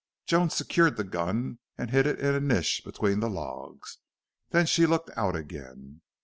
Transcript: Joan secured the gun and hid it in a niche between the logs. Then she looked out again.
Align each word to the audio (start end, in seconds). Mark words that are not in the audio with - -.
Joan 0.25 0.49
secured 0.49 0.97
the 0.97 1.03
gun 1.03 1.59
and 1.77 1.91
hid 1.91 2.07
it 2.07 2.17
in 2.19 2.33
a 2.33 2.39
niche 2.39 2.81
between 2.83 3.19
the 3.19 3.29
logs. 3.29 3.99
Then 4.49 4.65
she 4.65 4.87
looked 4.87 5.11
out 5.15 5.35
again. 5.35 6.01